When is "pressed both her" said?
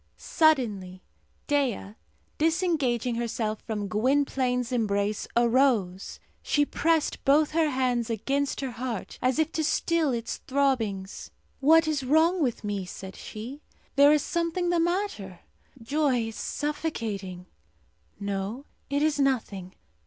6.65-7.69